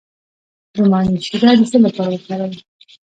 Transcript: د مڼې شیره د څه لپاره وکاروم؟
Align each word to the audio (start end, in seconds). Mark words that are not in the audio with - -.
د 0.73 0.75
مڼې 0.91 1.17
شیره 1.25 1.51
د 1.57 1.59
څه 1.71 1.77
لپاره 1.85 2.09
وکاروم؟ 2.13 2.53